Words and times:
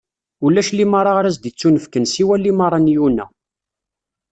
Ulac 0.45 0.69
limaṛa 0.77 1.11
ara 1.17 1.35
s-d-ittunefken 1.35 2.05
siwa 2.07 2.35
limaṛa 2.37 2.79
n 2.79 2.87
Yuna. 2.95 3.25